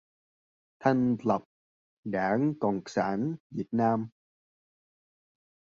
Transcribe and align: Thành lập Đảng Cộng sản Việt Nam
Thành 0.79 1.17
lập 1.23 1.43
Đảng 2.03 2.53
Cộng 2.59 2.81
sản 2.85 3.35
Việt 3.49 3.67
Nam 3.71 4.09